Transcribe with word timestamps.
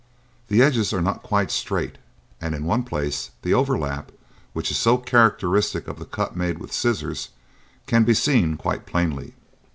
The 0.47 0.63
edges 0.63 0.93
are 0.93 1.01
not 1.03 1.21
quite 1.21 1.51
straight, 1.51 1.99
and 2.41 2.55
in 2.55 2.65
one 2.65 2.81
place 2.81 3.29
the 3.43 3.53
'overlap,' 3.53 4.11
which 4.51 4.71
is 4.71 4.77
so 4.77 4.97
characteristic 4.97 5.87
of 5.87 5.99
the 5.99 6.05
cut 6.05 6.35
made 6.35 6.57
with 6.57 6.73
scissors, 6.73 7.29
can 7.85 8.03
be 8.03 8.15
seen 8.15 8.57
quite 8.57 8.87
plainly." 8.87 9.35